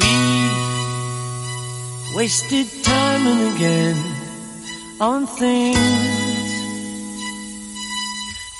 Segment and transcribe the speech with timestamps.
[0.00, 0.16] We
[2.16, 3.96] wasted time and again
[5.00, 5.78] on things,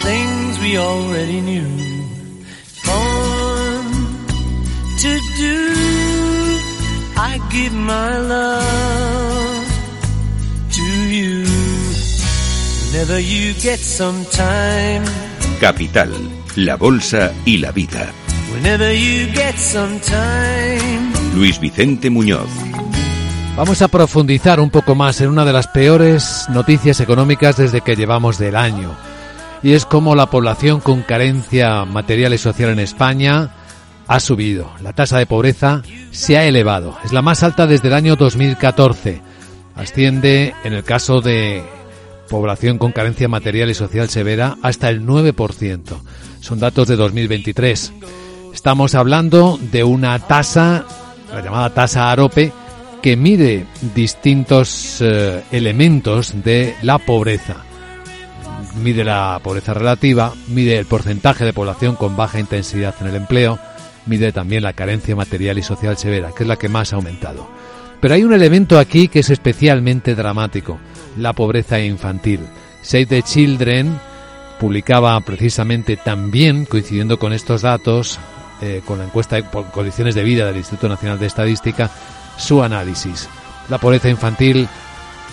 [0.01, 1.69] things we already knew.
[2.85, 3.85] Fun
[4.99, 5.57] to do.
[7.19, 9.67] I give my love
[10.73, 11.47] to you.
[12.87, 15.05] Whenever you get some time.
[15.61, 16.13] Capital,
[16.57, 18.13] la bolsa y la vida.
[18.53, 21.26] Whenever you get some time.
[21.37, 22.49] Luis Vicente Muñoz.
[23.57, 27.95] Vamos a profundizar un poco más en una de las peores noticias económicas desde que
[27.95, 28.97] llevamos del año.
[29.63, 33.51] Y es como la población con carencia material y social en España
[34.07, 34.71] ha subido.
[34.81, 36.97] La tasa de pobreza se ha elevado.
[37.05, 39.21] Es la más alta desde el año 2014.
[39.75, 41.63] Asciende, en el caso de
[42.31, 45.83] población con carencia material y social severa, hasta el 9%.
[46.41, 47.93] Son datos de 2023.
[48.55, 50.87] Estamos hablando de una tasa,
[51.33, 52.53] la llamada tasa AROPE,
[53.03, 57.57] que mide distintos eh, elementos de la pobreza.
[58.83, 63.59] Mide la pobreza relativa, mide el porcentaje de población con baja intensidad en el empleo,
[64.07, 67.49] mide también la carencia material y social severa, que es la que más ha aumentado.
[68.01, 70.79] Pero hay un elemento aquí que es especialmente dramático,
[71.17, 72.41] la pobreza infantil.
[72.83, 73.99] Save the Children
[74.61, 78.19] publicaba precisamente también, coincidiendo con estos datos,
[78.61, 81.91] eh, con la encuesta de condiciones de vida del Instituto Nacional de Estadística,
[82.37, 83.29] su análisis.
[83.69, 84.69] La pobreza infantil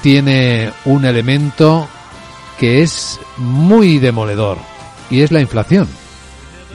[0.02, 1.88] tiene un elemento
[2.60, 4.58] que es muy demoledor
[5.10, 5.88] y es la inflación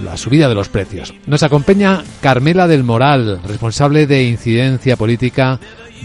[0.02, 1.14] la subida de los precios.
[1.26, 5.58] Nos acompaña Carmela del Moral, responsable de incidencia política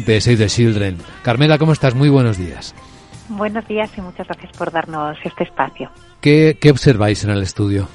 [0.05, 0.97] de Save the Children.
[1.21, 1.95] Carmela, ¿cómo estás?
[1.95, 2.73] Muy buenos días.
[3.29, 5.89] Buenos días y muchas gracias por darnos este espacio.
[6.21, 7.87] ¿Qué, qué observáis en el estudio?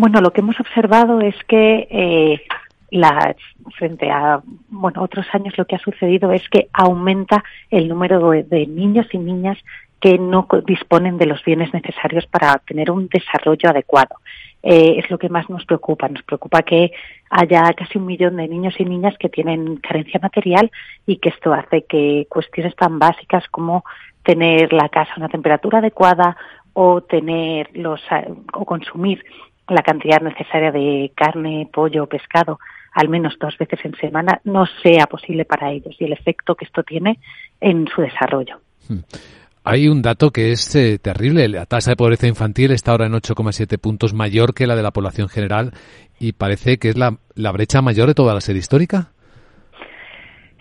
[0.00, 2.42] Bueno, lo que hemos observado es que eh,
[2.90, 3.36] la,
[3.76, 8.44] frente a bueno otros años lo que ha sucedido es que aumenta el número de,
[8.44, 9.58] de niños y niñas
[10.00, 14.16] que no disponen de los bienes necesarios para tener un desarrollo adecuado.
[14.62, 16.08] Eh, es lo que más nos preocupa.
[16.08, 16.92] Nos preocupa que
[17.28, 20.70] haya casi un millón de niños y niñas que tienen carencia material
[21.06, 23.84] y que esto hace que cuestiones tan básicas como
[24.22, 26.38] tener la casa a una temperatura adecuada
[26.72, 28.00] o tener los
[28.54, 29.22] o consumir
[29.70, 32.58] la cantidad necesaria de carne, pollo o pescado
[32.92, 36.64] al menos dos veces en semana no sea posible para ellos y el efecto que
[36.64, 37.18] esto tiene
[37.60, 38.60] en su desarrollo.
[38.88, 39.00] Hmm.
[39.62, 41.46] Hay un dato que es eh, terrible.
[41.48, 44.90] La tasa de pobreza infantil está ahora en 8,7 puntos mayor que la de la
[44.90, 45.72] población general
[46.18, 49.10] y parece que es la, la brecha mayor de toda la serie histórica.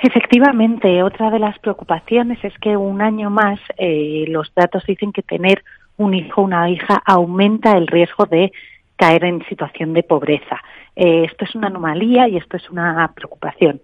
[0.01, 5.23] Efectivamente, otra de las preocupaciones es que un año más eh, los datos dicen que
[5.23, 5.63] tener
[5.97, 8.51] un hijo o una hija aumenta el riesgo de
[8.99, 10.59] caer en situación de pobreza.
[10.95, 13.79] Eh, esto es una anomalía y esto es una preocupación.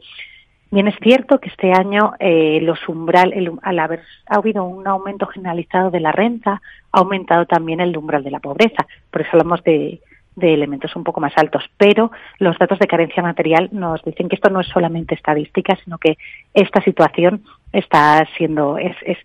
[0.72, 5.26] Bien, es cierto que este año eh, los umbral, al haber ha habido un aumento
[5.28, 6.62] generalizado de la renta,
[6.92, 8.86] ha aumentado también el umbral de la pobreza.
[9.10, 10.02] Por eso hablamos de,
[10.42, 11.64] elementos un poco más altos.
[11.78, 15.98] Pero los datos de carencia material nos dicen que esto no es solamente estadística, sino
[15.98, 16.18] que
[16.54, 17.44] esta situación
[17.76, 18.78] está siendo,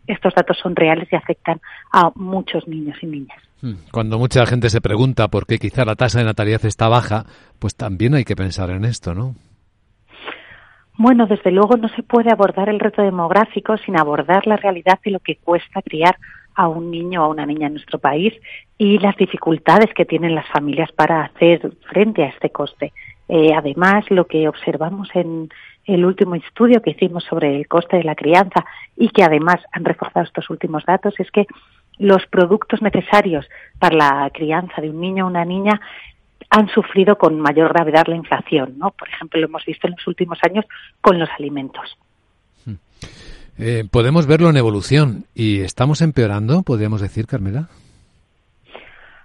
[0.07, 1.61] estos datos son reales y afectan
[1.93, 3.39] a muchos niños y niñas.
[3.63, 3.75] Hmm.
[3.93, 7.25] Cuando mucha gente se pregunta por qué quizá la tasa de natalidad está baja,
[7.59, 9.35] pues también hay que pensar en esto, ¿no?
[10.97, 15.13] Bueno, desde luego no se puede abordar el reto demográfico sin abordar la realidad de
[15.13, 16.17] lo que cuesta criar
[16.55, 18.35] a un niño o a una niña en nuestro país
[18.77, 22.93] y las dificultades que tienen las familias para hacer frente a este coste.
[23.29, 25.49] Eh, además, lo que observamos en
[25.85, 28.65] el último estudio que hicimos sobre el coste de la crianza
[28.97, 31.47] y que además han reforzado estos últimos datos es que
[31.99, 33.47] los productos necesarios
[33.79, 35.81] para la crianza de un niño o una niña
[36.49, 38.91] han sufrido con mayor gravedad la inflación, ¿no?
[38.91, 40.65] Por ejemplo, lo hemos visto en los últimos años
[41.01, 41.97] con los alimentos.
[42.65, 42.75] Hmm.
[43.59, 47.69] Eh, podemos verlo en evolución y estamos empeorando, podríamos decir, Carmela.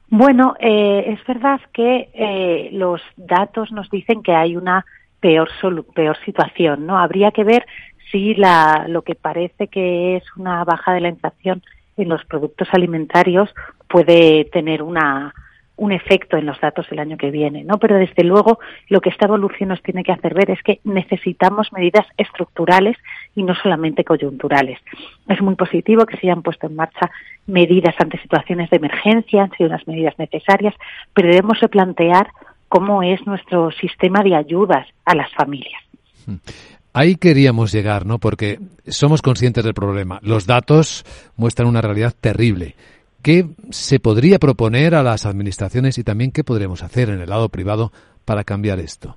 [0.09, 4.85] Bueno, eh, es verdad que eh, los datos nos dicen que hay una
[5.25, 5.49] peor
[5.95, 6.99] peor situación, ¿no?
[6.99, 7.65] Habría que ver
[8.11, 11.63] si la, lo que parece que es una baja de la inflación
[11.97, 13.49] en los productos alimentarios
[13.87, 15.33] puede tener una
[15.77, 17.77] un efecto en los datos del año que viene, ¿no?
[17.79, 21.73] Pero desde luego lo que esta evolución nos tiene que hacer ver es que necesitamos
[21.73, 22.95] medidas estructurales
[23.35, 24.79] y no solamente coyunturales.
[25.27, 27.11] Es muy positivo que se hayan puesto en marcha
[27.45, 30.73] medidas ante situaciones de emergencia, han sido unas medidas necesarias,
[31.13, 32.29] pero debemos replantear
[32.69, 35.81] cómo es nuestro sistema de ayudas a las familias.
[36.25, 36.35] Hmm.
[36.93, 38.19] Ahí queríamos llegar, ¿no?
[38.19, 40.19] Porque somos conscientes del problema.
[40.21, 41.03] Los datos
[41.35, 42.75] muestran una realidad terrible
[43.25, 47.49] ¿Qué se podría proponer a las administraciones y también qué podremos hacer en el lado
[47.49, 47.91] privado
[48.23, 49.15] para cambiar esto?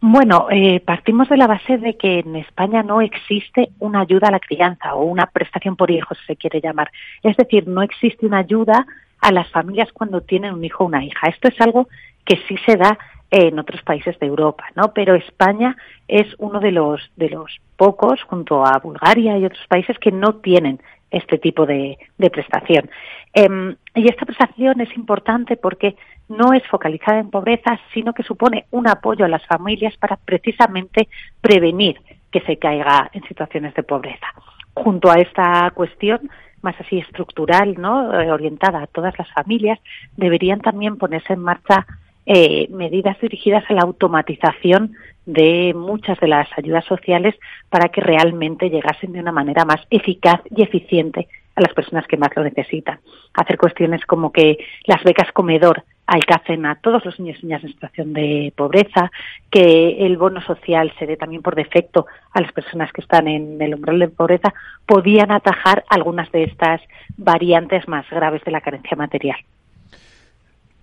[0.00, 4.32] Bueno, eh, partimos de la base de que en España no existe una ayuda a
[4.32, 6.90] la crianza o una prestación por hijos, se quiere llamar.
[7.22, 8.84] Es decir, no existe una ayuda
[9.20, 11.28] a las familias cuando tienen un hijo o una hija.
[11.28, 11.88] Esto es algo
[12.24, 12.98] que sí se da
[13.30, 14.92] en otros países de Europa, ¿no?
[14.92, 15.76] Pero España
[16.08, 20.36] es uno de los de los pocos, junto a Bulgaria y otros países, que no
[20.36, 20.80] tienen
[21.10, 21.98] este tipo de,
[22.32, 22.90] prestación.
[23.32, 25.96] Em, y esta prestación es importante porque
[26.28, 31.08] no es focalizada en pobreza, sino que supone un apoyo a las familias para precisamente
[31.40, 32.00] prevenir
[32.30, 34.26] que se caiga en situaciones de pobreza.
[34.74, 36.30] Junto a esta cuestión,
[36.62, 38.20] más así estructural, ¿no?
[38.20, 39.78] Eh, orientada a todas las familias,
[40.16, 41.86] deberían también ponerse en marcha
[42.26, 44.92] eh, medidas dirigidas a la automatización
[45.26, 47.34] de muchas de las ayudas sociales
[47.68, 52.16] para que realmente llegasen de una manera más eficaz y eficiente a las personas que
[52.16, 53.00] más lo necesitan.
[53.34, 57.70] Hacer cuestiones como que las becas comedor alcancen a todos los niños y niñas en
[57.70, 59.12] situación de pobreza,
[59.48, 63.62] que el bono social se dé también por defecto a las personas que están en
[63.62, 64.52] el umbral de pobreza,
[64.86, 66.80] podían atajar algunas de estas
[67.16, 69.36] variantes más graves de la carencia material.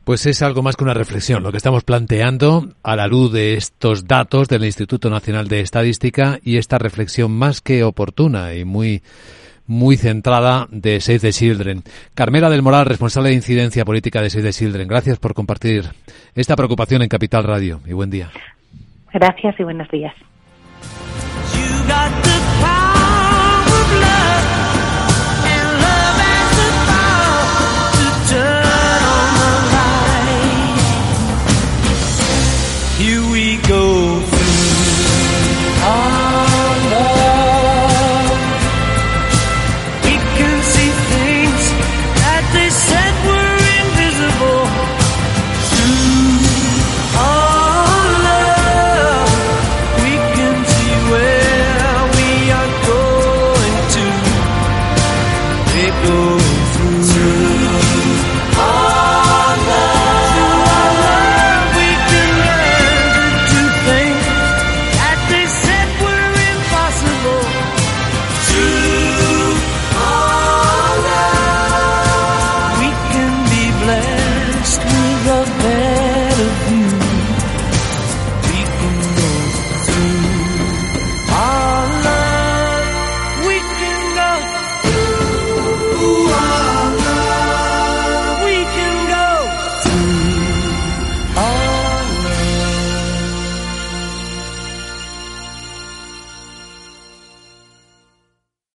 [0.05, 3.55] Pues es algo más que una reflexión, lo que estamos planteando a la luz de
[3.55, 9.03] estos datos del Instituto Nacional de Estadística y esta reflexión más que oportuna y muy
[9.67, 11.83] muy centrada de Save the Children.
[12.15, 15.83] Carmela del Moral, responsable de incidencia política de Save the Children, gracias por compartir
[16.33, 18.29] esta preocupación en Capital Radio y buen día.
[19.13, 20.13] Gracias y buenos días.